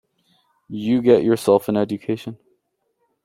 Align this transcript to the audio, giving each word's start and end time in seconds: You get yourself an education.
You 0.67 1.03
get 1.03 1.21
yourself 1.21 1.69
an 1.69 1.77
education. 1.77 2.39